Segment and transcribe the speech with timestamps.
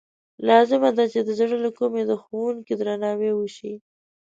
[0.47, 3.73] لازمه ده چې د زړه له کومې د ښوونکي درناوی وشي.